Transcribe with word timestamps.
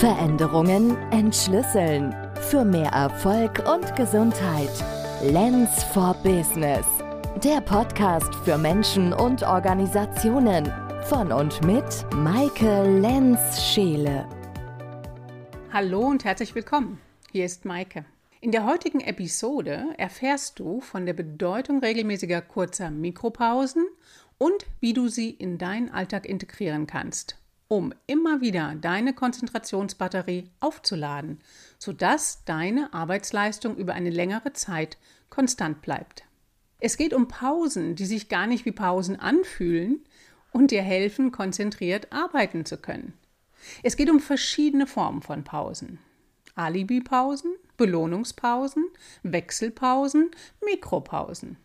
Veränderungen 0.00 0.96
entschlüsseln. 1.12 2.14
Für 2.50 2.64
mehr 2.64 2.90
Erfolg 2.90 3.62
und 3.72 3.94
Gesundheit. 3.94 4.68
Lens 5.22 5.84
for 5.84 6.14
Business. 6.24 6.84
Der 7.44 7.60
Podcast 7.60 8.34
für 8.44 8.58
Menschen 8.58 9.12
und 9.12 9.44
Organisationen. 9.44 10.70
Von 11.04 11.30
und 11.30 11.64
mit 11.64 12.04
Maike 12.12 12.82
Lenz-Scheele. 13.00 14.28
Hallo 15.72 16.00
und 16.00 16.24
herzlich 16.24 16.56
willkommen. 16.56 17.00
Hier 17.30 17.44
ist 17.44 17.64
Maike. 17.64 18.04
In 18.40 18.50
der 18.50 18.66
heutigen 18.66 19.00
Episode 19.00 19.86
erfährst 19.96 20.58
du 20.58 20.80
von 20.80 21.06
der 21.06 21.14
Bedeutung 21.14 21.78
regelmäßiger 21.78 22.42
kurzer 22.42 22.90
Mikropausen 22.90 23.86
und 24.38 24.66
wie 24.80 24.92
du 24.92 25.06
sie 25.06 25.30
in 25.30 25.56
deinen 25.56 25.88
Alltag 25.88 26.26
integrieren 26.26 26.88
kannst 26.88 27.38
um 27.74 27.92
immer 28.06 28.40
wieder 28.40 28.76
deine 28.80 29.14
Konzentrationsbatterie 29.14 30.48
aufzuladen, 30.60 31.40
sodass 31.76 32.44
deine 32.44 32.94
Arbeitsleistung 32.94 33.76
über 33.76 33.94
eine 33.94 34.10
längere 34.10 34.52
Zeit 34.52 34.96
konstant 35.28 35.82
bleibt. 35.82 36.22
Es 36.78 36.96
geht 36.96 37.12
um 37.12 37.26
Pausen, 37.26 37.96
die 37.96 38.06
sich 38.06 38.28
gar 38.28 38.46
nicht 38.46 38.64
wie 38.64 38.70
Pausen 38.70 39.18
anfühlen 39.18 40.04
und 40.52 40.70
dir 40.70 40.82
helfen, 40.82 41.32
konzentriert 41.32 42.12
arbeiten 42.12 42.64
zu 42.64 42.76
können. 42.76 43.14
Es 43.82 43.96
geht 43.96 44.08
um 44.08 44.20
verschiedene 44.20 44.86
Formen 44.86 45.22
von 45.22 45.42
Pausen. 45.42 45.98
Alibi-Pausen, 46.54 47.56
Belohnungspausen, 47.76 48.84
Wechselpausen, 49.24 50.30
Mikropausen. 50.64 51.56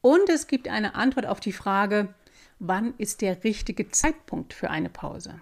Und 0.00 0.28
es 0.28 0.48
gibt 0.48 0.66
eine 0.66 0.96
Antwort 0.96 1.26
auf 1.26 1.38
die 1.38 1.52
Frage, 1.52 2.12
wann 2.58 2.94
ist 2.98 3.20
der 3.20 3.44
richtige 3.44 3.90
Zeitpunkt 3.90 4.54
für 4.54 4.70
eine 4.70 4.88
Pause? 4.88 5.40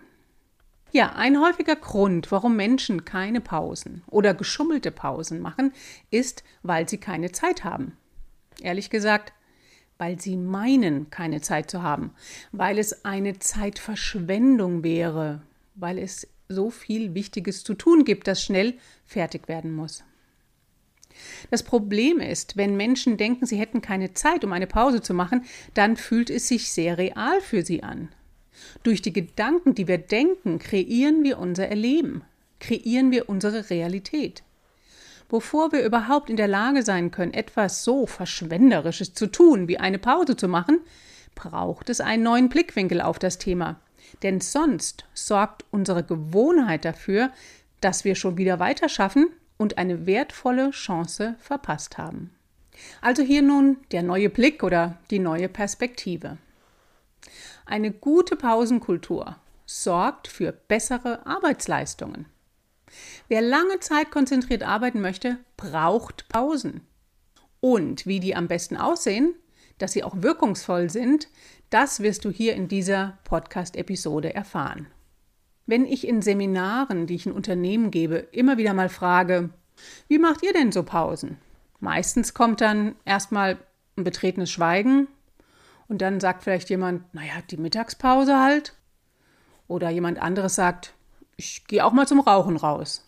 Ja, 0.93 1.13
ein 1.15 1.41
häufiger 1.41 1.77
Grund, 1.77 2.33
warum 2.33 2.57
Menschen 2.57 3.05
keine 3.05 3.41
Pausen 3.41 4.03
oder 4.09 4.35
geschummelte 4.35 4.91
Pausen 4.91 5.41
machen, 5.41 5.73
ist, 6.11 6.43
weil 6.63 6.89
sie 6.89 6.99
keine 6.99 7.31
Zeit 7.31 7.63
haben. 7.63 7.97
Ehrlich 8.61 8.91
gesagt, 8.91 9.33
weil 9.99 10.21
sie 10.21 10.37
meinen, 10.37 11.11
keine 11.11 11.41
Zeit 11.43 11.71
zu 11.71 11.83
haben, 11.83 12.13
weil 12.51 12.79
es 12.79 13.05
eine 13.05 13.39
Zeitverschwendung 13.39 14.83
wäre, 14.83 15.43
weil 15.77 15.99
es 15.99 16.27
so 16.49 16.71
viel 16.71 17.15
Wichtiges 17.15 17.63
zu 17.63 17.75
tun 17.75 18.05
gibt, 18.05 18.27
das 18.27 18.43
schnell 18.43 18.75
fertig 19.07 19.47
werden 19.47 19.73
muss. 19.73 20.03
Das 21.51 21.63
Problem 21.63 22.19
ist, 22.19 22.57
wenn 22.57 22.77
Menschen 22.77 23.17
denken, 23.17 23.47
sie 23.47 23.59
hätten 23.59 23.83
keine 23.83 24.15
Zeit, 24.15 24.45
um 24.45 24.53
eine 24.53 24.67
Pause 24.67 25.03
zu 25.03 25.15
machen, 25.15 25.45
dann 25.75 25.97
fühlt 25.97 26.31
es 26.31 26.49
sich 26.49 26.73
sehr 26.73 26.99
real 26.99 27.41
für 27.41 27.63
sie 27.63 27.83
an. 27.83 28.09
Durch 28.83 29.03
die 29.03 29.13
Gedanken, 29.13 29.75
die 29.75 29.89
wir 29.89 29.99
denken, 29.99 30.59
kreieren 30.59 31.23
wir 31.23 31.39
unser 31.39 31.69
Erleben, 31.69 32.23
kreieren 32.59 33.11
wir 33.11 33.29
unsere 33.29 33.71
Realität. 33.71 34.43
Bevor 35.29 35.71
wir 35.71 35.85
überhaupt 35.85 36.29
in 36.29 36.37
der 36.37 36.49
Lage 36.49 36.83
sein 36.83 37.11
können, 37.11 37.33
etwas 37.33 37.85
so 37.85 38.07
Verschwenderisches 38.07 39.15
zu 39.15 39.27
tun, 39.29 39.69
wie 39.69 39.79
eine 39.79 39.99
Pause 39.99 40.37
zu 40.37 40.49
machen, 40.49 40.81
braucht 41.35 41.89
es 41.89 42.01
einen 42.01 42.25
neuen 42.25 42.49
Blickwinkel 42.49 43.01
auf 43.01 43.19
das 43.19 43.39
Thema. 43.39 43.81
Denn 44.23 44.41
sonst 44.41 45.05
sorgt 45.15 45.65
unsere 45.71 46.03
Gewohnheit 46.03 46.85
dafür, 46.85 47.31
dass 47.81 48.05
wir 48.05 48.17
schon 48.17 48.37
wieder 48.37 48.59
weiterschaffen 48.59 49.29
und 49.57 49.79
eine 49.79 50.07
wertvolle 50.07 50.71
Chance 50.71 51.37
verpasst 51.39 51.97
haben. 51.97 52.31
Also 53.01 53.23
hier 53.23 53.43
nun 53.43 53.77
der 53.93 54.03
neue 54.03 54.31
Blick 54.31 54.63
oder 54.63 54.99
die 55.11 55.19
neue 55.19 55.49
Perspektive. 55.49 56.39
Eine 57.71 57.93
gute 57.93 58.35
Pausenkultur 58.35 59.37
sorgt 59.65 60.27
für 60.27 60.51
bessere 60.51 61.25
Arbeitsleistungen. 61.25 62.27
Wer 63.29 63.43
lange 63.43 63.79
Zeit 63.79 64.11
konzentriert 64.11 64.65
arbeiten 64.65 65.01
möchte, 65.01 65.39
braucht 65.57 66.29
Pausen. 66.29 66.81
Und 67.61 68.07
wie 68.07 68.19
die 68.19 68.35
am 68.35 68.49
besten 68.49 68.77
aussehen, 68.77 69.37
dass 69.79 69.93
sie 69.93 70.03
auch 70.03 70.21
wirkungsvoll 70.21 70.91
sind, 70.91 71.29
das 71.71 72.01
wirst 72.01 72.25
du 72.25 72.31
hier 72.31 72.57
in 72.57 72.67
dieser 72.67 73.19
Podcast-Episode 73.23 74.35
erfahren. 74.35 74.89
Wenn 75.65 75.87
ich 75.87 76.09
in 76.09 76.23
Seminaren, 76.23 77.07
die 77.07 77.15
ich 77.15 77.27
in 77.27 77.33
Unternehmen 77.33 77.93
gebe, 77.93 78.17
immer 78.33 78.59
wieder 78.59 78.75
mal 78.75 78.89
frage, 78.89 79.51
wie 80.09 80.19
macht 80.19 80.43
ihr 80.43 80.53
denn 80.53 80.73
so 80.73 80.83
Pausen? 80.83 81.39
Meistens 81.79 82.35
kommt 82.35 82.63
dann 82.63 82.97
erstmal 83.05 83.59
ein 83.97 84.03
betretenes 84.03 84.51
Schweigen 84.51 85.07
und 85.91 86.03
dann 86.03 86.21
sagt 86.21 86.45
vielleicht 86.45 86.71
jemand, 86.71 87.13
naja, 87.15 87.33
die 87.51 87.57
Mittagspause 87.57 88.39
halt. 88.39 88.75
Oder 89.67 89.91
jemand 89.91 90.23
anderes 90.23 90.55
sagt, 90.55 90.95
ich 91.37 91.67
gehe 91.67 91.85
auch 91.85 91.93
mal 91.93 92.07
zum 92.07 92.21
Rauchen 92.21 92.57
raus. 92.57 93.05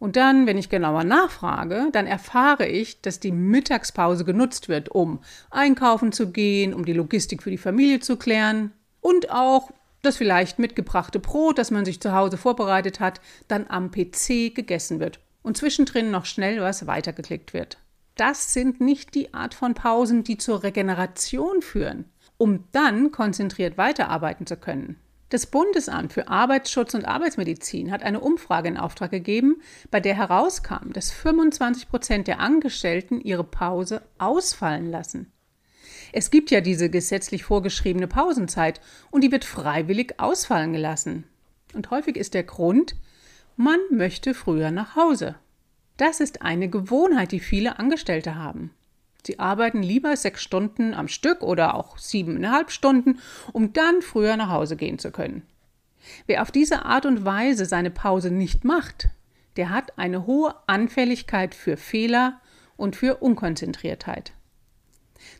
Und 0.00 0.16
dann, 0.16 0.44
wenn 0.48 0.58
ich 0.58 0.68
genauer 0.68 1.04
nachfrage, 1.04 1.88
dann 1.92 2.08
erfahre 2.08 2.66
ich, 2.66 3.00
dass 3.00 3.20
die 3.20 3.30
Mittagspause 3.30 4.24
genutzt 4.24 4.68
wird, 4.68 4.88
um 4.88 5.20
einkaufen 5.50 6.10
zu 6.10 6.32
gehen, 6.32 6.74
um 6.74 6.84
die 6.84 6.94
Logistik 6.94 7.44
für 7.44 7.50
die 7.50 7.58
Familie 7.58 8.00
zu 8.00 8.16
klären 8.16 8.72
und 9.00 9.30
auch 9.30 9.70
das 10.02 10.16
vielleicht 10.16 10.58
mitgebrachte 10.58 11.20
Brot, 11.20 11.58
das 11.58 11.70
man 11.70 11.84
sich 11.84 12.00
zu 12.00 12.12
Hause 12.12 12.38
vorbereitet 12.38 12.98
hat, 12.98 13.20
dann 13.46 13.66
am 13.68 13.92
PC 13.92 14.52
gegessen 14.52 14.98
wird 14.98 15.20
und 15.42 15.56
zwischendrin 15.56 16.10
noch 16.10 16.24
schnell 16.24 16.60
was 16.60 16.88
weitergeklickt 16.88 17.54
wird. 17.54 17.78
Das 18.20 18.52
sind 18.52 18.82
nicht 18.82 19.14
die 19.14 19.32
Art 19.32 19.54
von 19.54 19.72
Pausen, 19.72 20.24
die 20.24 20.36
zur 20.36 20.62
Regeneration 20.62 21.62
führen, 21.62 22.04
um 22.36 22.64
dann 22.70 23.12
konzentriert 23.12 23.78
weiterarbeiten 23.78 24.46
zu 24.46 24.58
können. 24.58 24.96
Das 25.30 25.46
Bundesamt 25.46 26.12
für 26.12 26.28
Arbeitsschutz 26.28 26.92
und 26.92 27.06
Arbeitsmedizin 27.06 27.90
hat 27.90 28.02
eine 28.02 28.20
Umfrage 28.20 28.68
in 28.68 28.76
Auftrag 28.76 29.10
gegeben, 29.10 29.62
bei 29.90 30.00
der 30.00 30.14
herauskam, 30.14 30.92
dass 30.92 31.10
25 31.10 31.88
Prozent 31.88 32.28
der 32.28 32.40
Angestellten 32.40 33.22
ihre 33.22 33.42
Pause 33.42 34.02
ausfallen 34.18 34.90
lassen. 34.90 35.32
Es 36.12 36.30
gibt 36.30 36.50
ja 36.50 36.60
diese 36.60 36.90
gesetzlich 36.90 37.44
vorgeschriebene 37.44 38.06
Pausenzeit 38.06 38.82
und 39.10 39.24
die 39.24 39.32
wird 39.32 39.46
freiwillig 39.46 40.20
ausfallen 40.20 40.74
gelassen. 40.74 41.24
Und 41.72 41.90
häufig 41.90 42.18
ist 42.18 42.34
der 42.34 42.44
Grund, 42.44 42.96
man 43.56 43.78
möchte 43.90 44.34
früher 44.34 44.70
nach 44.70 44.94
Hause. 44.94 45.36
Das 46.00 46.18
ist 46.18 46.40
eine 46.40 46.70
Gewohnheit, 46.70 47.30
die 47.30 47.40
viele 47.40 47.78
Angestellte 47.78 48.34
haben. 48.34 48.70
Sie 49.26 49.38
arbeiten 49.38 49.82
lieber 49.82 50.16
sechs 50.16 50.42
Stunden 50.42 50.94
am 50.94 51.08
Stück 51.08 51.42
oder 51.42 51.74
auch 51.74 51.98
siebeneinhalb 51.98 52.70
Stunden, 52.70 53.18
um 53.52 53.74
dann 53.74 54.00
früher 54.00 54.38
nach 54.38 54.48
Hause 54.48 54.76
gehen 54.76 54.98
zu 54.98 55.10
können. 55.10 55.42
Wer 56.26 56.40
auf 56.40 56.50
diese 56.50 56.86
Art 56.86 57.04
und 57.04 57.26
Weise 57.26 57.66
seine 57.66 57.90
Pause 57.90 58.30
nicht 58.30 58.64
macht, 58.64 59.10
der 59.58 59.68
hat 59.68 59.98
eine 59.98 60.26
hohe 60.26 60.54
Anfälligkeit 60.66 61.54
für 61.54 61.76
Fehler 61.76 62.40
und 62.78 62.96
für 62.96 63.16
Unkonzentriertheit. 63.16 64.32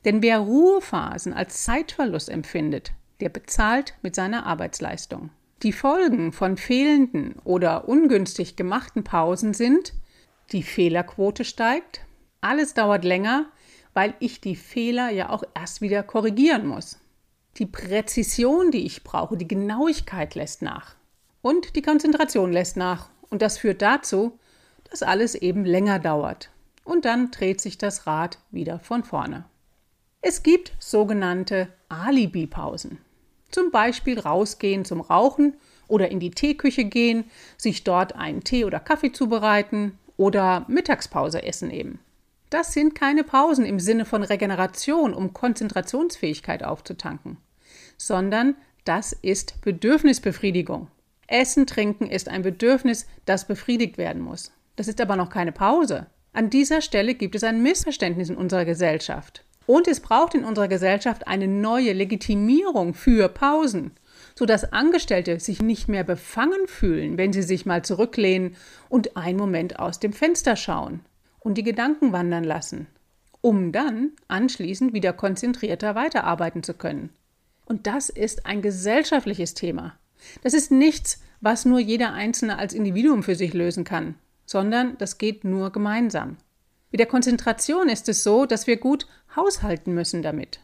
Denn 0.04 0.20
wer 0.20 0.40
Ruhephasen 0.40 1.32
als 1.32 1.64
Zeitverlust 1.64 2.28
empfindet, 2.28 2.92
der 3.20 3.30
bezahlt 3.30 3.94
mit 4.02 4.14
seiner 4.14 4.44
Arbeitsleistung. 4.44 5.30
Die 5.62 5.72
Folgen 5.72 6.32
von 6.32 6.58
fehlenden 6.58 7.36
oder 7.44 7.88
ungünstig 7.88 8.56
gemachten 8.56 9.04
Pausen 9.04 9.54
sind, 9.54 9.94
die 10.52 10.62
Fehlerquote 10.62 11.44
steigt, 11.44 12.00
alles 12.40 12.74
dauert 12.74 13.04
länger, 13.04 13.46
weil 13.94 14.14
ich 14.20 14.40
die 14.40 14.56
Fehler 14.56 15.10
ja 15.10 15.30
auch 15.30 15.44
erst 15.54 15.80
wieder 15.80 16.02
korrigieren 16.02 16.66
muss. 16.66 16.98
Die 17.56 17.66
Präzision, 17.66 18.70
die 18.70 18.86
ich 18.86 19.02
brauche, 19.04 19.36
die 19.36 19.48
Genauigkeit 19.48 20.34
lässt 20.34 20.62
nach. 20.62 20.94
Und 21.42 21.76
die 21.76 21.82
Konzentration 21.82 22.52
lässt 22.52 22.76
nach. 22.76 23.10
Und 23.28 23.42
das 23.42 23.58
führt 23.58 23.82
dazu, 23.82 24.38
dass 24.90 25.02
alles 25.02 25.34
eben 25.34 25.64
länger 25.64 25.98
dauert. 25.98 26.50
Und 26.84 27.04
dann 27.04 27.30
dreht 27.30 27.60
sich 27.60 27.78
das 27.78 28.06
Rad 28.06 28.38
wieder 28.50 28.78
von 28.78 29.04
vorne. 29.04 29.44
Es 30.22 30.42
gibt 30.42 30.72
sogenannte 30.78 31.68
Alibi-Pausen. 31.88 32.98
Zum 33.50 33.70
Beispiel 33.70 34.18
rausgehen 34.18 34.84
zum 34.84 35.00
Rauchen 35.00 35.54
oder 35.88 36.10
in 36.10 36.20
die 36.20 36.30
Teeküche 36.30 36.84
gehen, 36.84 37.24
sich 37.56 37.84
dort 37.84 38.14
einen 38.14 38.44
Tee 38.44 38.64
oder 38.64 38.80
Kaffee 38.80 39.12
zubereiten 39.12 39.98
oder 40.20 40.66
Mittagspause 40.68 41.42
essen 41.44 41.70
eben. 41.70 41.98
Das 42.50 42.74
sind 42.74 42.94
keine 42.94 43.24
Pausen 43.24 43.64
im 43.64 43.80
Sinne 43.80 44.04
von 44.04 44.22
Regeneration, 44.22 45.14
um 45.14 45.32
Konzentrationsfähigkeit 45.32 46.62
aufzutanken, 46.62 47.38
sondern 47.96 48.54
das 48.84 49.14
ist 49.14 49.62
Bedürfnisbefriedigung. 49.62 50.88
Essen, 51.26 51.66
trinken 51.66 52.06
ist 52.06 52.28
ein 52.28 52.42
Bedürfnis, 52.42 53.06
das 53.24 53.46
befriedigt 53.46 53.96
werden 53.96 54.20
muss. 54.20 54.52
Das 54.76 54.88
ist 54.88 55.00
aber 55.00 55.16
noch 55.16 55.30
keine 55.30 55.52
Pause. 55.52 56.06
An 56.34 56.50
dieser 56.50 56.82
Stelle 56.82 57.14
gibt 57.14 57.34
es 57.34 57.42
ein 57.42 57.62
Missverständnis 57.62 58.28
in 58.28 58.36
unserer 58.36 58.66
Gesellschaft. 58.66 59.42
Und 59.64 59.88
es 59.88 60.00
braucht 60.00 60.34
in 60.34 60.44
unserer 60.44 60.68
Gesellschaft 60.68 61.28
eine 61.28 61.48
neue 61.48 61.94
Legitimierung 61.94 62.92
für 62.92 63.30
Pausen, 63.30 63.92
sodass 64.40 64.72
Angestellte 64.72 65.38
sich 65.38 65.60
nicht 65.60 65.86
mehr 65.86 66.02
befangen 66.02 66.66
fühlen, 66.66 67.18
wenn 67.18 67.30
sie 67.30 67.42
sich 67.42 67.66
mal 67.66 67.84
zurücklehnen 67.84 68.56
und 68.88 69.14
einen 69.14 69.36
Moment 69.36 69.78
aus 69.78 70.00
dem 70.00 70.14
Fenster 70.14 70.56
schauen 70.56 71.00
und 71.40 71.58
die 71.58 71.62
Gedanken 71.62 72.14
wandern 72.14 72.44
lassen, 72.44 72.86
um 73.42 73.70
dann 73.70 74.12
anschließend 74.28 74.94
wieder 74.94 75.12
konzentrierter 75.12 75.94
weiterarbeiten 75.94 76.62
zu 76.62 76.72
können. 76.72 77.10
Und 77.66 77.86
das 77.86 78.08
ist 78.08 78.46
ein 78.46 78.62
gesellschaftliches 78.62 79.52
Thema. 79.52 79.98
Das 80.42 80.54
ist 80.54 80.70
nichts, 80.70 81.20
was 81.42 81.66
nur 81.66 81.78
jeder 81.78 82.14
Einzelne 82.14 82.56
als 82.56 82.72
Individuum 82.72 83.22
für 83.22 83.34
sich 83.34 83.52
lösen 83.52 83.84
kann, 83.84 84.14
sondern 84.46 84.96
das 84.96 85.18
geht 85.18 85.44
nur 85.44 85.70
gemeinsam. 85.70 86.38
Mit 86.90 86.98
der 86.98 87.06
Konzentration 87.06 87.90
ist 87.90 88.08
es 88.08 88.22
so, 88.22 88.46
dass 88.46 88.66
wir 88.66 88.78
gut 88.78 89.06
haushalten 89.36 89.92
müssen 89.92 90.22
damit. 90.22 90.60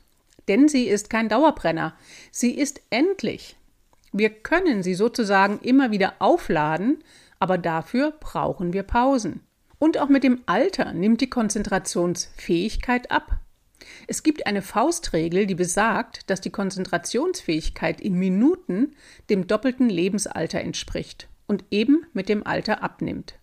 Denn 0.48 0.66
sie 0.66 0.84
ist 0.84 1.10
kein 1.10 1.28
Dauerbrenner. 1.28 1.94
Sie 2.30 2.52
ist 2.52 2.80
endlich. 2.88 3.54
Wir 4.18 4.30
können 4.30 4.82
sie 4.82 4.94
sozusagen 4.94 5.58
immer 5.58 5.90
wieder 5.90 6.14
aufladen, 6.20 7.04
aber 7.38 7.58
dafür 7.58 8.14
brauchen 8.18 8.72
wir 8.72 8.82
Pausen. 8.82 9.40
Und 9.78 9.98
auch 9.98 10.08
mit 10.08 10.24
dem 10.24 10.40
Alter 10.46 10.94
nimmt 10.94 11.20
die 11.20 11.28
Konzentrationsfähigkeit 11.28 13.10
ab. 13.10 13.40
Es 14.06 14.22
gibt 14.22 14.46
eine 14.46 14.62
Faustregel, 14.62 15.44
die 15.44 15.54
besagt, 15.54 16.30
dass 16.30 16.40
die 16.40 16.48
Konzentrationsfähigkeit 16.48 18.00
in 18.00 18.14
Minuten 18.14 18.96
dem 19.28 19.46
doppelten 19.46 19.90
Lebensalter 19.90 20.62
entspricht 20.62 21.28
und 21.46 21.64
eben 21.70 22.06
mit 22.14 22.30
dem 22.30 22.46
Alter 22.46 22.82
abnimmt. 22.82 23.34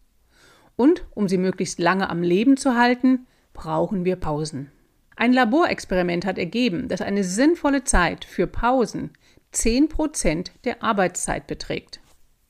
Und 0.75 1.05
um 1.13 1.29
sie 1.29 1.37
möglichst 1.37 1.77
lange 1.77 2.09
am 2.09 2.23
Leben 2.23 2.57
zu 2.57 2.75
halten, 2.75 3.27
brauchen 3.53 4.05
wir 4.05 4.15
Pausen. 4.15 4.71
Ein 5.15 5.33
Laborexperiment 5.33 6.25
hat 6.25 6.39
ergeben, 6.39 6.87
dass 6.87 7.01
eine 7.01 7.23
sinnvolle 7.23 7.83
Zeit 7.83 8.25
für 8.25 8.47
Pausen 8.47 9.11
10% 9.53 10.51
der 10.63 10.83
Arbeitszeit 10.83 11.47
beträgt. 11.47 12.00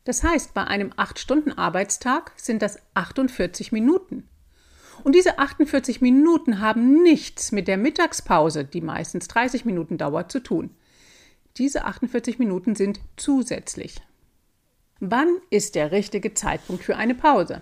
Das 0.06 0.24
heißt, 0.24 0.54
bei 0.54 0.66
einem 0.66 0.92
8-Stunden-Arbeitstag 0.92 2.34
sind 2.36 2.62
das 2.62 2.78
48 2.94 3.72
Minuten. 3.72 4.28
Und 5.04 5.16
diese 5.16 5.40
48 5.40 6.02
Minuten 6.02 6.60
haben 6.60 7.04
nichts 7.04 7.52
mit 7.52 7.68
der 7.68 7.78
Mittagspause, 7.78 8.66
die 8.66 8.82
meistens 8.82 9.28
30 9.28 9.66
Minuten 9.66 9.98
dauert, 9.98 10.32
zu 10.32 10.42
tun. 10.42 10.72
Diese 11.58 11.86
48 11.86 12.40
Minuten 12.40 12.76
sind 12.76 13.00
zusätzlich. 13.16 14.02
Wann 15.00 15.38
ist 15.50 15.76
der 15.76 15.92
richtige 15.92 16.34
Zeitpunkt 16.34 16.84
für 16.84 16.96
eine 16.96 17.16
Pause? 17.16 17.62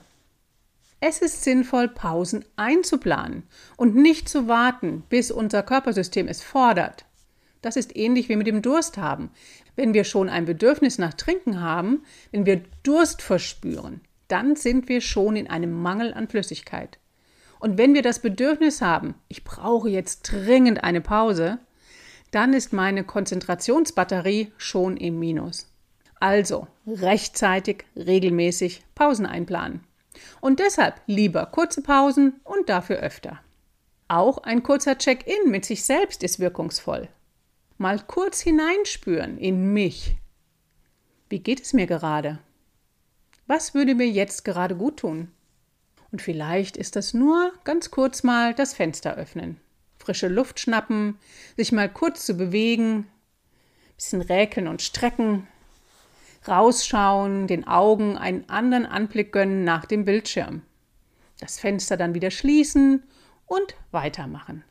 Es 1.00 1.20
ist 1.20 1.44
sinnvoll, 1.44 1.88
Pausen 1.88 2.46
einzuplanen 2.58 3.44
und 3.76 3.96
nicht 3.96 4.30
zu 4.30 4.48
warten, 4.48 5.04
bis 5.10 5.32
unser 5.32 5.64
Körpersystem 5.64 6.28
es 6.28 6.44
fordert. 6.44 7.06
Das 7.62 7.76
ist 7.76 7.96
ähnlich 7.96 8.28
wie 8.30 8.36
mit 8.36 8.48
dem 8.48 8.62
Durst 8.62 8.98
haben. 8.98 9.32
Wenn 9.76 9.94
wir 9.94 10.04
schon 10.04 10.30
ein 10.30 10.46
Bedürfnis 10.46 10.98
nach 10.98 11.14
Trinken 11.14 11.62
haben, 11.62 12.04
wenn 12.32 12.46
wir 12.46 12.64
Durst 12.84 13.22
verspüren, 13.22 14.02
dann 14.28 14.56
sind 14.56 14.90
wir 14.90 15.02
schon 15.02 15.36
in 15.36 15.50
einem 15.50 15.72
Mangel 15.72 16.14
an 16.14 16.28
Flüssigkeit. 16.28 16.98
Und 17.60 17.78
wenn 17.78 17.94
wir 17.94 18.02
das 18.02 18.20
Bedürfnis 18.20 18.82
haben, 18.82 19.14
ich 19.28 19.44
brauche 19.44 19.90
jetzt 19.90 20.32
dringend 20.32 20.84
eine 20.84 21.02
Pause, 21.02 21.60
dann 22.32 22.54
ist 22.54 22.74
meine 22.74 23.04
Konzentrationsbatterie 23.04 24.52
schon 24.58 24.98
im 24.98 25.20
Minus. 25.20 25.68
Also 26.20 26.68
rechtzeitig, 26.88 27.86
regelmäßig 27.96 28.84
Pausen 28.96 29.26
einplanen. 29.26 29.84
Und 30.40 30.60
deshalb 30.60 30.96
lieber 31.06 31.46
kurze 31.46 31.82
Pausen 31.82 32.40
und 32.44 32.70
dafür 32.70 32.98
öfter. 32.98 33.40
Auch 34.08 34.40
ein 34.40 34.64
kurzer 34.64 34.98
Check-in 34.98 35.52
mit 35.52 35.66
sich 35.66 35.84
selbst 35.84 36.24
ist 36.24 36.40
wirkungsvoll. 36.40 37.10
Mal 37.82 38.00
kurz 38.00 38.42
hineinspüren 38.42 39.40
in 39.40 39.74
mich. 39.74 40.16
Wie 41.30 41.40
geht 41.40 41.64
es 41.64 41.74
mir 41.74 41.88
gerade? 41.88 42.38
Was 43.48 43.74
würde 43.74 43.96
mir 43.96 44.08
jetzt 44.08 44.46
gerade 44.46 44.76
gut 44.76 44.98
tun? 44.98 45.32
Und 46.12 46.22
vielleicht 46.22 46.78
ist 46.78 46.96
das 46.96 47.16
nur 47.16 47.52
ganz 47.64 47.90
kurz 47.90 48.22
mal 48.22 48.54
das 48.54 48.76
Fenster 48.76 49.16
öffnen, 49.16 49.60
frische 49.98 50.28
Luft 50.28 50.60
schnappen, 50.60 51.18
sich 51.58 51.72
mal 51.72 51.90
kurz 51.92 52.24
zu 52.24 52.36
bewegen, 52.36 53.08
bisschen 53.96 54.22
räkeln 54.22 54.68
und 54.68 54.84
strecken, 54.84 55.48
rausschauen, 56.48 57.48
den 57.48 57.66
Augen 57.66 58.16
einen 58.16 58.48
anderen 58.48 58.86
Anblick 58.86 59.32
gönnen 59.32 59.64
nach 59.64 59.86
dem 59.86 60.06
Bildschirm. 60.06 60.62
Das 61.40 61.60
Fenster 61.60 61.98
dann 61.98 62.14
wieder 62.14 62.30
schließen 62.30 63.02
und 63.48 63.76
weitermachen. 63.90 64.64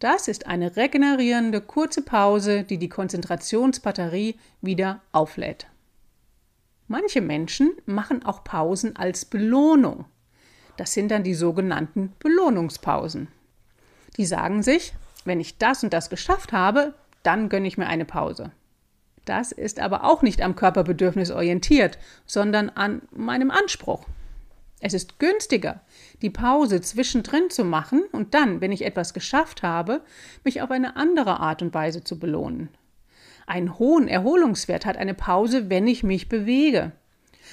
Das 0.00 0.28
ist 0.28 0.46
eine 0.46 0.76
regenerierende 0.76 1.60
kurze 1.60 2.00
Pause, 2.00 2.64
die 2.64 2.78
die 2.78 2.88
Konzentrationsbatterie 2.88 4.36
wieder 4.62 5.00
auflädt. 5.12 5.66
Manche 6.88 7.20
Menschen 7.20 7.72
machen 7.84 8.24
auch 8.24 8.42
Pausen 8.42 8.96
als 8.96 9.26
Belohnung. 9.26 10.06
Das 10.78 10.94
sind 10.94 11.10
dann 11.10 11.22
die 11.22 11.34
sogenannten 11.34 12.14
Belohnungspausen. 12.18 13.28
Die 14.16 14.24
sagen 14.24 14.62
sich, 14.62 14.94
wenn 15.26 15.38
ich 15.38 15.58
das 15.58 15.84
und 15.84 15.92
das 15.92 16.08
geschafft 16.08 16.52
habe, 16.52 16.94
dann 17.22 17.50
gönne 17.50 17.68
ich 17.68 17.76
mir 17.76 17.86
eine 17.86 18.06
Pause. 18.06 18.52
Das 19.26 19.52
ist 19.52 19.80
aber 19.80 20.04
auch 20.04 20.22
nicht 20.22 20.40
am 20.40 20.56
Körperbedürfnis 20.56 21.30
orientiert, 21.30 21.98
sondern 22.24 22.70
an 22.70 23.02
meinem 23.10 23.50
Anspruch. 23.50 24.06
Es 24.80 24.94
ist 24.94 25.18
günstiger, 25.18 25.82
die 26.22 26.30
Pause 26.30 26.80
zwischendrin 26.80 27.50
zu 27.50 27.64
machen 27.64 28.02
und 28.12 28.32
dann, 28.34 28.60
wenn 28.60 28.72
ich 28.72 28.84
etwas 28.84 29.12
geschafft 29.12 29.62
habe, 29.62 30.00
mich 30.42 30.62
auf 30.62 30.70
eine 30.70 30.96
andere 30.96 31.38
Art 31.38 31.60
und 31.60 31.74
Weise 31.74 32.02
zu 32.02 32.18
belohnen. 32.18 32.70
Einen 33.46 33.78
hohen 33.78 34.08
Erholungswert 34.08 34.86
hat 34.86 34.96
eine 34.96 35.14
Pause, 35.14 35.68
wenn 35.68 35.86
ich 35.86 36.02
mich 36.02 36.28
bewege. 36.28 36.92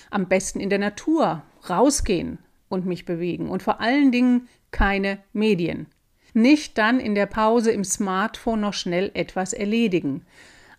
Am 0.09 0.27
besten 0.27 0.59
in 0.59 0.69
der 0.69 0.79
Natur, 0.79 1.43
rausgehen 1.69 2.39
und 2.69 2.85
mich 2.85 3.05
bewegen 3.05 3.49
und 3.49 3.61
vor 3.61 3.81
allen 3.81 4.11
Dingen 4.11 4.47
keine 4.71 5.19
Medien. 5.33 5.87
Nicht 6.33 6.77
dann 6.77 6.99
in 6.99 7.15
der 7.15 7.25
Pause 7.25 7.71
im 7.71 7.83
Smartphone 7.83 8.61
noch 8.61 8.73
schnell 8.73 9.11
etwas 9.15 9.53
erledigen, 9.53 10.25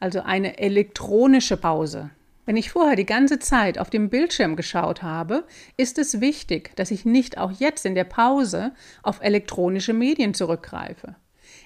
also 0.00 0.20
eine 0.20 0.58
elektronische 0.58 1.56
Pause. 1.56 2.10
Wenn 2.48 2.56
ich 2.56 2.70
vorher 2.70 2.96
die 2.96 3.04
ganze 3.04 3.38
Zeit 3.38 3.78
auf 3.78 3.90
dem 3.90 4.08
Bildschirm 4.08 4.56
geschaut 4.56 5.02
habe, 5.02 5.44
ist 5.76 5.98
es 5.98 6.22
wichtig, 6.22 6.74
dass 6.76 6.90
ich 6.90 7.04
nicht 7.04 7.36
auch 7.36 7.52
jetzt 7.52 7.84
in 7.84 7.94
der 7.94 8.04
Pause 8.04 8.72
auf 9.02 9.20
elektronische 9.20 9.92
Medien 9.92 10.32
zurückgreife. 10.32 11.14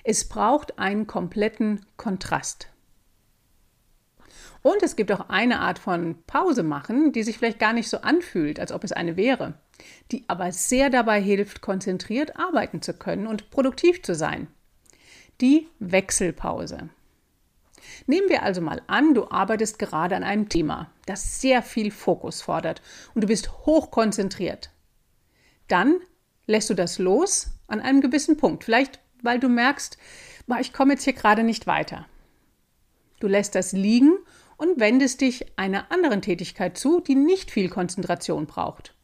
Es 0.03 0.29
braucht 0.29 0.81
einen 0.81 1.07
kompletten 1.07 1.87
Kontrast. 1.97 2.67
Und 4.63 4.83
es 4.83 4.97
gibt 4.97 5.13
auch 5.13 5.29
eine 5.29 5.61
Art 5.61 5.79
von 5.79 6.17
Pause 6.27 6.65
machen, 6.65 7.13
die 7.13 7.23
sich 7.23 7.39
vielleicht 7.39 7.61
gar 7.61 7.75
nicht 7.75 7.89
so 7.89 7.99
anfühlt, 7.99 8.59
als 8.59 8.73
ob 8.73 8.83
es 8.83 8.91
eine 8.91 9.17
wäre, 9.17 9.55
die 10.11 10.25
aber 10.27 10.51
sehr 10.51 10.91
dabei 10.91 11.23
hilft, 11.23 11.61
konzentriert 11.61 12.37
arbeiten 12.37 12.83
zu 12.83 12.93
können 12.93 13.29
und 13.29 13.51
produktiv 13.51 14.03
zu 14.03 14.17
sein. 14.17 14.49
Die 15.41 15.69
Wechselpause. 15.79 16.89
Nehmen 18.07 18.29
wir 18.29 18.43
also 18.43 18.61
mal 18.61 18.83
an, 18.87 19.15
du 19.15 19.31
arbeitest 19.31 19.79
gerade 19.79 20.17
an 20.17 20.25
einem 20.25 20.49
Thema, 20.49 20.91
das 21.07 21.41
sehr 21.41 21.63
viel 21.63 21.91
Fokus 21.91 22.43
fordert 22.43 22.83
und 23.15 23.23
du 23.23 23.27
bist 23.27 23.51
hochkonzentriert. 23.67 24.71
Dann 25.69 26.01
lässt 26.47 26.71
du 26.71 26.75
das 26.75 26.99
los 26.99 27.49
an 27.67 27.81
einem 27.81 28.01
gewissen 28.01 28.37
Punkt, 28.37 28.65
vielleicht 28.65 29.01
weil 29.23 29.39
du 29.39 29.49
merkst, 29.49 29.97
ich 30.61 30.73
komme 30.73 30.95
jetzt 30.95 31.05
hier 31.05 31.13
gerade 31.13 31.45
nicht 31.45 31.67
weiter. 31.67 32.07
Du 33.21 33.29
lässt 33.29 33.55
das 33.55 33.73
liegen 33.73 34.19
und 34.57 34.81
wendest 34.81 35.21
dich 35.21 35.47
einer 35.57 35.91
anderen 35.93 36.23
Tätigkeit 36.23 36.77
zu, 36.77 37.01
die 37.01 37.15
nicht 37.15 37.51
viel 37.51 37.69
Konzentration 37.69 38.47
braucht. 38.47 38.95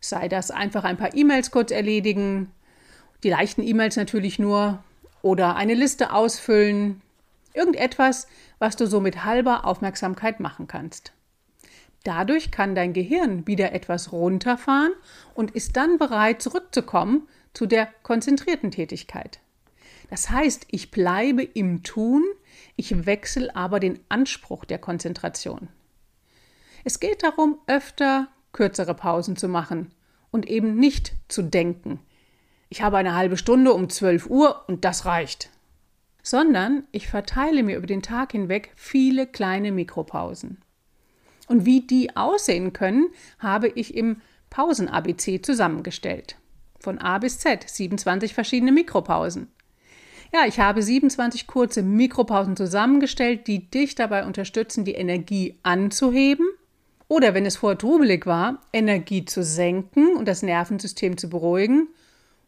Sei 0.00 0.28
das 0.28 0.50
einfach 0.50 0.84
ein 0.84 0.96
paar 0.96 1.14
E-Mails 1.14 1.50
kurz 1.50 1.70
erledigen, 1.70 2.50
die 3.22 3.30
leichten 3.30 3.62
E-Mails 3.62 3.96
natürlich 3.96 4.38
nur, 4.38 4.82
oder 5.22 5.54
eine 5.54 5.74
Liste 5.74 6.12
ausfüllen, 6.12 7.02
Irgendetwas, 7.52 8.26
was 8.58 8.76
du 8.76 8.86
so 8.86 9.00
mit 9.00 9.24
halber 9.24 9.64
Aufmerksamkeit 9.64 10.40
machen 10.40 10.66
kannst. 10.66 11.12
Dadurch 12.04 12.50
kann 12.50 12.74
dein 12.74 12.92
Gehirn 12.92 13.46
wieder 13.46 13.72
etwas 13.72 14.12
runterfahren 14.12 14.92
und 15.34 15.50
ist 15.50 15.76
dann 15.76 15.98
bereit, 15.98 16.40
zurückzukommen 16.40 17.28
zu 17.52 17.66
der 17.66 17.88
konzentrierten 18.02 18.70
Tätigkeit. 18.70 19.40
Das 20.08 20.30
heißt, 20.30 20.66
ich 20.70 20.90
bleibe 20.90 21.42
im 21.42 21.82
Tun, 21.82 22.24
ich 22.76 23.06
wechsle 23.06 23.54
aber 23.54 23.80
den 23.80 24.00
Anspruch 24.08 24.64
der 24.64 24.78
Konzentration. 24.78 25.68
Es 26.84 27.00
geht 27.00 27.22
darum, 27.22 27.58
öfter 27.66 28.28
kürzere 28.52 28.94
Pausen 28.94 29.36
zu 29.36 29.48
machen 29.48 29.92
und 30.30 30.48
eben 30.48 30.76
nicht 30.76 31.12
zu 31.28 31.42
denken. 31.42 32.00
Ich 32.70 32.82
habe 32.82 32.96
eine 32.96 33.14
halbe 33.14 33.36
Stunde 33.36 33.72
um 33.72 33.90
12 33.90 34.26
Uhr 34.30 34.64
und 34.68 34.84
das 34.84 35.04
reicht 35.04 35.50
sondern 36.22 36.84
ich 36.92 37.08
verteile 37.08 37.62
mir 37.62 37.76
über 37.76 37.86
den 37.86 38.02
Tag 38.02 38.32
hinweg 38.32 38.72
viele 38.76 39.26
kleine 39.26 39.72
Mikropausen. 39.72 40.58
Und 41.48 41.66
wie 41.66 41.80
die 41.80 42.16
aussehen 42.16 42.72
können, 42.72 43.08
habe 43.38 43.68
ich 43.68 43.94
im 43.94 44.20
Pausen-ABC 44.50 45.42
zusammengestellt. 45.42 46.36
Von 46.78 46.98
A 46.98 47.18
bis 47.18 47.38
Z, 47.38 47.68
27 47.68 48.34
verschiedene 48.34 48.72
Mikropausen. 48.72 49.48
Ja, 50.32 50.46
ich 50.46 50.60
habe 50.60 50.82
27 50.82 51.46
kurze 51.46 51.82
Mikropausen 51.82 52.56
zusammengestellt, 52.56 53.48
die 53.48 53.68
dich 53.68 53.96
dabei 53.96 54.24
unterstützen, 54.24 54.84
die 54.84 54.94
Energie 54.94 55.58
anzuheben 55.64 56.46
oder, 57.08 57.34
wenn 57.34 57.44
es 57.44 57.56
vorher 57.56 57.76
trubelig 57.76 58.26
war, 58.26 58.60
Energie 58.72 59.24
zu 59.24 59.42
senken 59.42 60.16
und 60.16 60.28
das 60.28 60.44
Nervensystem 60.44 61.16
zu 61.18 61.28
beruhigen 61.28 61.88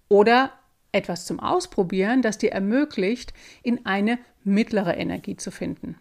oder 0.08 0.52
etwas 0.92 1.26
zum 1.26 1.40
Ausprobieren, 1.40 2.22
das 2.22 2.38
dir 2.38 2.52
ermöglicht, 2.52 3.32
in 3.62 3.84
eine 3.86 4.18
mittlere 4.44 4.96
Energie 4.96 5.36
zu 5.36 5.50
finden. 5.50 5.96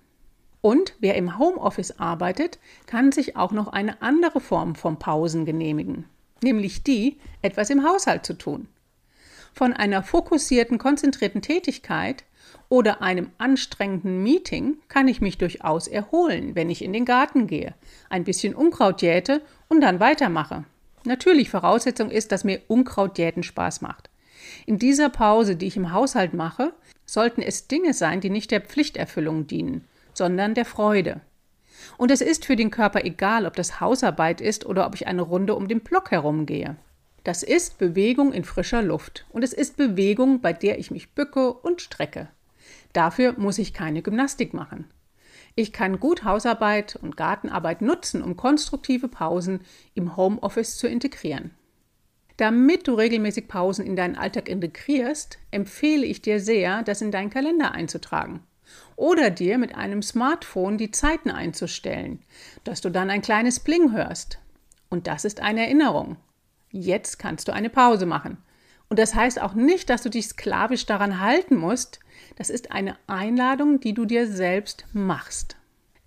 Und 0.61 0.95
wer 0.99 1.15
im 1.15 1.39
Homeoffice 1.39 1.99
arbeitet, 1.99 2.59
kann 2.85 3.11
sich 3.11 3.35
auch 3.35 3.51
noch 3.51 3.69
eine 3.69 4.01
andere 4.01 4.39
Form 4.39 4.75
von 4.75 4.99
Pausen 4.99 5.45
genehmigen, 5.45 6.05
nämlich 6.43 6.83
die, 6.83 7.17
etwas 7.41 7.69
im 7.71 7.83
Haushalt 7.83 8.25
zu 8.25 8.33
tun. 8.33 8.67
Von 9.53 9.73
einer 9.73 10.03
fokussierten, 10.03 10.77
konzentrierten 10.77 11.41
Tätigkeit 11.41 12.23
oder 12.69 13.01
einem 13.01 13.31
anstrengenden 13.37 14.21
Meeting 14.23 14.77
kann 14.87 15.07
ich 15.07 15.19
mich 15.19 15.37
durchaus 15.37 15.87
erholen, 15.87 16.55
wenn 16.55 16.69
ich 16.69 16.83
in 16.83 16.93
den 16.93 17.05
Garten 17.05 17.47
gehe, 17.47 17.73
ein 18.09 18.23
bisschen 18.23 18.55
Unkraut 18.55 19.01
jäte 19.01 19.41
und 19.67 19.81
dann 19.81 19.99
weitermache. 19.99 20.63
Natürlich 21.03 21.49
Voraussetzung 21.49 22.11
ist, 22.11 22.31
dass 22.31 22.43
mir 22.43 22.61
Unkrautjäten 22.67 23.43
Spaß 23.43 23.81
macht. 23.81 24.10
In 24.65 24.77
dieser 24.77 25.09
Pause, 25.09 25.55
die 25.55 25.67
ich 25.67 25.77
im 25.77 25.91
Haushalt 25.91 26.33
mache, 26.33 26.73
sollten 27.05 27.41
es 27.41 27.67
Dinge 27.67 27.93
sein, 27.93 28.21
die 28.21 28.29
nicht 28.29 28.51
der 28.51 28.61
Pflichterfüllung 28.61 29.47
dienen, 29.47 29.85
sondern 30.13 30.53
der 30.53 30.65
Freude. 30.65 31.21
Und 31.97 32.11
es 32.11 32.21
ist 32.21 32.45
für 32.45 32.55
den 32.55 32.71
Körper 32.71 33.03
egal, 33.03 33.45
ob 33.45 33.55
das 33.55 33.79
Hausarbeit 33.79 34.41
ist 34.41 34.65
oder 34.65 34.85
ob 34.85 34.95
ich 34.95 35.07
eine 35.07 35.21
Runde 35.21 35.55
um 35.55 35.67
den 35.67 35.81
Block 35.81 36.11
herumgehe. 36.11 36.77
Das 37.23 37.43
ist 37.43 37.77
Bewegung 37.77 38.33
in 38.33 38.43
frischer 38.43 38.81
Luft 38.81 39.25
und 39.29 39.43
es 39.43 39.53
ist 39.53 39.77
Bewegung, 39.77 40.41
bei 40.41 40.53
der 40.53 40.79
ich 40.79 40.89
mich 40.89 41.13
bücke 41.13 41.53
und 41.53 41.81
strecke. 41.81 42.29
Dafür 42.93 43.33
muss 43.37 43.57
ich 43.57 43.73
keine 43.73 44.01
Gymnastik 44.01 44.53
machen. 44.53 44.85
Ich 45.55 45.73
kann 45.73 45.99
gut 45.99 46.23
Hausarbeit 46.23 46.95
und 46.95 47.17
Gartenarbeit 47.17 47.81
nutzen, 47.81 48.23
um 48.23 48.37
konstruktive 48.37 49.07
Pausen 49.07 49.61
im 49.93 50.15
Homeoffice 50.15 50.77
zu 50.77 50.87
integrieren. 50.87 51.51
Damit 52.41 52.87
du 52.87 52.95
regelmäßig 52.95 53.47
Pausen 53.47 53.85
in 53.85 53.95
deinen 53.95 54.15
Alltag 54.15 54.49
integrierst, 54.49 55.37
empfehle 55.51 56.07
ich 56.07 56.23
dir 56.23 56.39
sehr, 56.39 56.81
das 56.81 57.03
in 57.03 57.11
deinen 57.11 57.29
Kalender 57.29 57.73
einzutragen. 57.73 58.41
Oder 58.95 59.29
dir 59.29 59.59
mit 59.59 59.75
einem 59.75 60.01
Smartphone 60.01 60.79
die 60.79 60.89
Zeiten 60.89 61.29
einzustellen, 61.29 62.23
dass 62.63 62.81
du 62.81 62.89
dann 62.89 63.11
ein 63.11 63.21
kleines 63.21 63.59
Bling 63.59 63.91
hörst. 63.91 64.39
Und 64.89 65.05
das 65.05 65.23
ist 65.23 65.39
eine 65.39 65.61
Erinnerung. 65.61 66.17
Jetzt 66.71 67.19
kannst 67.19 67.47
du 67.47 67.53
eine 67.53 67.69
Pause 67.69 68.07
machen. 68.07 68.37
Und 68.89 68.97
das 68.97 69.13
heißt 69.13 69.39
auch 69.39 69.53
nicht, 69.53 69.91
dass 69.91 70.01
du 70.01 70.09
dich 70.09 70.29
sklavisch 70.29 70.87
daran 70.87 71.19
halten 71.19 71.57
musst. 71.57 71.99
Das 72.37 72.49
ist 72.49 72.71
eine 72.71 72.97
Einladung, 73.05 73.81
die 73.81 73.93
du 73.93 74.05
dir 74.05 74.25
selbst 74.25 74.87
machst. 74.93 75.57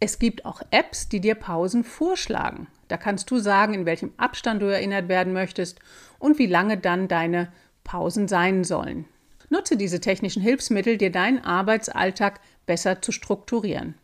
Es 0.00 0.19
gibt 0.19 0.45
auch 0.47 0.62
Apps, 0.73 1.09
die 1.09 1.21
dir 1.21 1.37
Pausen 1.37 1.85
vorschlagen. 1.85 2.67
Da 2.95 2.99
kannst 2.99 3.29
du 3.33 3.39
sagen, 3.41 3.75
in 3.75 3.87
welchem 3.87 4.13
Abstand 4.19 4.63
du 4.63 4.67
erinnert 4.67 5.09
werden 5.09 5.33
möchtest 5.33 5.81
und 6.21 6.39
wie 6.39 6.47
lange 6.47 6.79
dann 6.79 7.09
deine 7.09 7.49
Pausen 7.83 8.29
sein 8.29 8.63
sollen. 8.63 9.07
Nutze 9.51 9.77
diese 9.77 9.99
technischen 9.99 10.41
Hilfsmittel, 10.41 10.97
dir 10.97 11.11
deinen 11.11 11.45
Arbeitsalltag 11.45 12.39
besser 12.67 13.03
zu 13.03 13.11
strukturieren. 13.11 13.97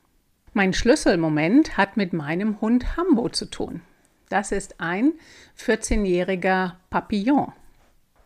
Mein 0.55 0.73
Schlüsselmoment 0.73 1.77
hat 1.77 1.97
mit 1.97 2.13
meinem 2.13 2.61
Hund 2.61 2.97
Hambo 2.97 3.29
zu 3.29 3.45
tun. 3.45 3.83
Das 4.29 4.51
ist 4.51 4.81
ein 4.81 5.13
14-jähriger 5.57 6.73
Papillon. 6.91 7.53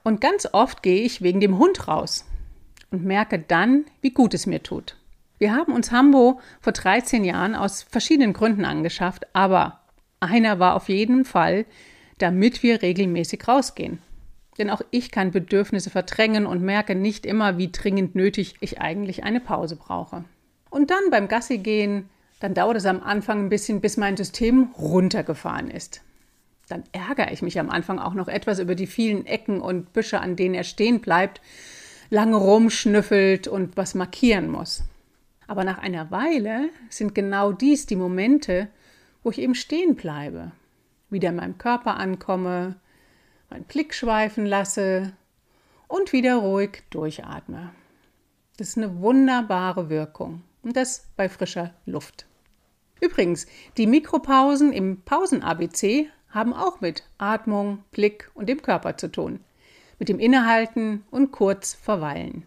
Und 0.03 0.23
ganz 0.23 0.49
oft 0.51 0.83
gehe 0.83 1.03
ich 1.03 1.21
wegen 1.21 1.41
dem 1.41 1.59
Hund 1.59 1.89
raus 1.89 2.25
und 2.91 3.05
merke 3.05 3.39
dann, 3.39 3.85
wie 4.01 4.13
gut 4.13 4.33
es 4.33 4.47
mir 4.47 4.63
tut. 4.63 4.97
Wir 5.37 5.55
haben 5.55 5.75
uns 5.75 5.93
Hambo 5.93 6.41
vor 6.63 6.73
13 6.73 7.23
Jahren 7.23 7.55
aus 7.55 7.83
verschiedenen 7.83 8.33
Gründen 8.33 8.65
angeschafft, 8.65 9.27
aber 9.35 9.84
einer 10.25 10.59
war 10.59 10.75
auf 10.75 10.89
jeden 10.89 11.25
Fall, 11.25 11.67
damit 12.19 12.63
wir 12.63 12.83
regelmäßig 12.83 13.47
rausgehen. 13.47 13.99
Denn 14.59 14.71
auch 14.71 14.83
ich 14.91 15.11
kann 15.11 15.33
Bedürfnisse 15.33 15.91
verdrängen 15.91 16.47
und 16.47 16.63
merke 16.63 16.95
nicht 16.95 17.27
immer, 17.27 17.59
wie 17.59 17.73
dringend 17.73 18.15
nötig 18.15 18.55
ich 18.61 18.81
eigentlich 18.81 19.25
eine 19.25 19.41
Pause 19.41 19.77
brauche. 19.77 20.25
Und 20.71 20.91
dann 20.91 21.11
beim 21.11 21.29
Gassi 21.29 21.59
gehen, 21.59 22.09
dann 22.41 22.55
dauert 22.55 22.77
es 22.77 22.87
am 22.87 23.03
Anfang 23.03 23.47
ein 23.47 23.49
bisschen, 23.49 23.81
bis 23.81 23.97
mein 23.97 24.17
System 24.17 24.71
runtergefahren 24.77 25.71
ist 25.71 26.03
dann 26.69 26.85
ärgere 26.93 27.33
ich 27.33 27.43
mich 27.43 27.59
am 27.59 27.71
Anfang 27.71 27.99
auch 27.99 28.15
noch 28.15 28.29
etwas 28.29 28.59
über 28.59 28.75
die 28.75 28.87
vielen 28.87 29.27
Ecken 29.27 29.61
und 29.61 29.93
Büsche, 29.93 30.21
an 30.21 30.37
denen 30.37 30.55
er 30.55 30.65
stehen 30.65 31.01
bleibt, 31.01 31.41
lange 32.11 32.37
rumschnüffelt 32.37 33.49
und 33.49 33.77
was 33.77 33.95
markieren 33.95 34.51
muss. 34.51 34.83
Aber 35.47 35.65
nach 35.65 35.79
einer 35.79 36.11
Weile 36.11 36.71
sind 36.89 37.15
genau 37.15 37.53
dies 37.53 37.87
die 37.87 37.97
Momente, 37.97 38.69
wo 39.25 39.31
ich 39.31 39.41
eben 39.41 39.57
stehen 39.57 39.97
bleibe, 39.97 40.53
wieder 41.11 41.31
in 41.31 41.37
meinem 41.37 41.59
Körper 41.59 41.97
ankomme, 41.97 42.77
meinen 43.51 43.65
Blick 43.65 43.95
schweifen 43.95 44.47
lasse 44.47 45.15
und 45.89 46.13
wieder 46.13 46.37
ruhig 46.37 46.83
durchatme. 46.91 47.71
Das 48.59 48.69
ist 48.69 48.77
eine 48.77 49.01
wunderbare 49.01 49.91
Wirkung 49.91 50.43
und 50.63 50.77
das 50.77 51.09
bei 51.17 51.29
frischer 51.29 51.75
Luft. 51.87 52.27
Übrigens, 53.01 53.47
die 53.77 53.87
Mikropausen 53.87 54.73
im 54.73 55.03
Pausen-ABC 55.03 56.09
haben 56.31 56.53
auch 56.53 56.81
mit 56.81 57.05
Atmung, 57.19 57.83
Blick 57.91 58.31
und 58.35 58.49
dem 58.49 58.63
Körper 58.63 58.97
zu 58.97 59.11
tun, 59.11 59.41
mit 59.99 60.09
dem 60.09 60.19
Innehalten 60.19 61.05
und 61.11 61.33
kurz 61.33 61.75
verweilen. 61.75 62.47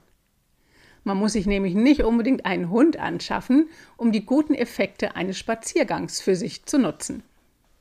Man 1.07 1.19
muss 1.19 1.31
sich 1.31 1.45
nämlich 1.45 1.73
nicht 1.73 2.03
unbedingt 2.03 2.45
einen 2.45 2.69
Hund 2.69 2.99
anschaffen, 2.99 3.69
um 3.95 4.11
die 4.11 4.25
guten 4.25 4.53
Effekte 4.53 5.15
eines 5.15 5.37
Spaziergangs 5.37 6.19
für 6.19 6.35
sich 6.35 6.65
zu 6.65 6.77
nutzen. 6.77 7.23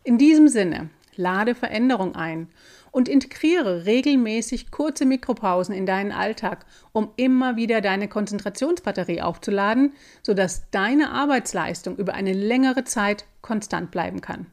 In 0.05 0.17
diesem 0.17 0.47
Sinne, 0.47 0.91
lade 1.17 1.57
Veränderung 1.57 2.15
ein 2.15 2.47
und 2.93 3.09
integriere 3.09 3.85
regelmäßig 3.85 4.71
kurze 4.71 5.07
Mikropausen 5.07 5.75
in 5.75 5.87
deinen 5.87 6.13
Alltag, 6.13 6.67
um 6.93 7.09
immer 7.17 7.57
wieder 7.57 7.81
deine 7.81 8.07
Konzentrationsbatterie 8.07 9.23
aufzuladen, 9.23 9.95
sodass 10.23 10.71
deine 10.71 11.11
Arbeitsleistung 11.11 11.97
über 11.97 12.15
eine 12.15 12.33
längere 12.33 12.85
Zeit 12.85 13.25
konstant 13.43 13.91
bleiben 13.91 14.21
kann 14.21 14.47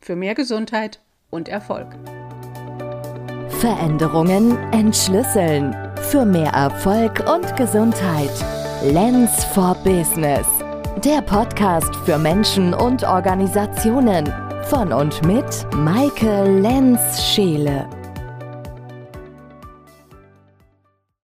für 0.00 0.14
mehr 0.14 0.36
Gesundheit 0.36 1.00
und 1.30 1.48
Erfolg. 1.48 1.88
Veränderungen 3.48 4.56
entschlüsseln. 4.72 5.89
Für 6.08 6.24
mehr 6.24 6.52
Erfolg 6.52 7.22
und 7.32 7.56
Gesundheit. 7.56 8.30
Lens 8.82 9.44
for 9.44 9.76
Business. 9.84 10.46
Der 11.04 11.20
Podcast 11.22 11.94
für 12.04 12.18
Menschen 12.18 12.74
und 12.74 13.04
Organisationen. 13.04 14.32
Von 14.64 14.92
und 14.92 15.24
mit 15.24 15.44
Maike 15.76 16.44
Lenz-Scheele. 16.60 17.99